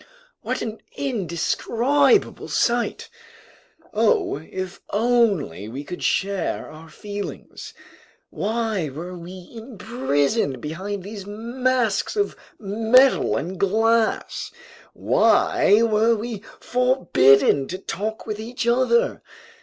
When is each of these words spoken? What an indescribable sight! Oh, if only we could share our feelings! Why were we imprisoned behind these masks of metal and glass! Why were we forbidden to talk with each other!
What 0.41 0.63
an 0.63 0.81
indescribable 0.97 2.47
sight! 2.47 3.07
Oh, 3.93 4.37
if 4.37 4.81
only 4.89 5.69
we 5.69 5.83
could 5.83 6.01
share 6.01 6.71
our 6.71 6.89
feelings! 6.89 7.75
Why 8.31 8.89
were 8.89 9.15
we 9.15 9.51
imprisoned 9.53 10.59
behind 10.59 11.03
these 11.03 11.27
masks 11.27 12.15
of 12.15 12.35
metal 12.57 13.37
and 13.37 13.59
glass! 13.59 14.49
Why 14.93 15.83
were 15.83 16.15
we 16.15 16.41
forbidden 16.59 17.67
to 17.67 17.77
talk 17.77 18.25
with 18.25 18.39
each 18.39 18.65
other! 18.65 19.21